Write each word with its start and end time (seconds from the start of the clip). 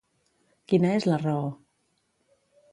Quina 0.73 0.95
és 1.01 1.07
la 1.11 1.21
raó? 1.25 1.45